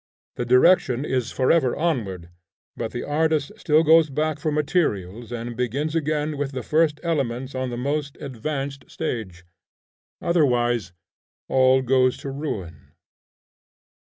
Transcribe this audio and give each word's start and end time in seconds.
The 0.35 0.45
direction 0.45 1.05
is 1.05 1.31
forever 1.31 1.75
onward, 1.75 2.29
but 2.75 2.89
the 2.91 3.03
artist 3.03 3.51
still 3.57 3.83
goes 3.83 4.09
back 4.09 4.39
for 4.39 4.51
materials 4.51 5.31
and 5.31 5.55
begins 5.55 5.93
again 5.95 6.39
with 6.39 6.53
the 6.53 6.63
first 6.63 6.99
elements 7.03 7.53
on 7.53 7.69
the 7.69 7.77
most 7.77 8.17
advanced 8.19 8.89
stage: 8.89 9.45
otherwise 10.19 10.91
all 11.49 11.83
goes 11.83 12.17
to 12.25 12.31
ruin. 12.31 12.93